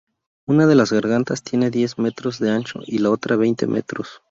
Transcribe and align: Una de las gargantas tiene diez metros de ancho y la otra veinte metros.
Una 0.47 0.65
de 0.65 0.73
las 0.73 0.91
gargantas 0.91 1.43
tiene 1.43 1.69
diez 1.69 1.99
metros 1.99 2.39
de 2.39 2.49
ancho 2.49 2.79
y 2.83 2.97
la 2.97 3.11
otra 3.11 3.35
veinte 3.35 3.67
metros. 3.67 4.19